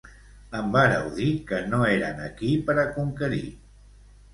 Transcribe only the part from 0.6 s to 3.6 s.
vàreu dir que no eren aquí per a conquerir.